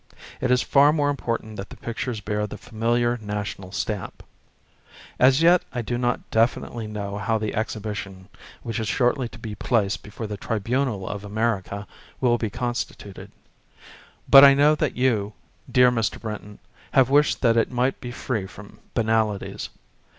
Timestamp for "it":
0.39-0.49, 17.55-17.69